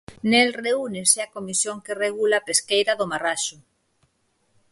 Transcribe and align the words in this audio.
Nel 0.31 0.49
reúnese 0.65 1.19
a 1.23 1.31
comisión 1.35 1.77
que 1.85 1.97
regula 2.03 2.35
a 2.37 2.45
pesqueira 2.49 2.93
do 2.99 3.09
marraxo. 3.11 3.57